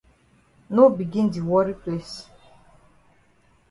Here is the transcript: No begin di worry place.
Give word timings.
No 0.75 0.85
begin 0.99 1.27
di 1.33 1.41
worry 1.49 1.75
place. 1.81 2.15